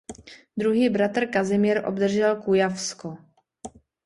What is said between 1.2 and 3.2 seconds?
Kazimír obdržel Kujavsko.